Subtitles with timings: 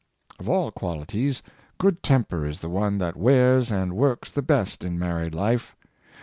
[0.39, 1.43] Of all qualities,
[1.77, 5.75] good temper is the one that wears and works the best in married life.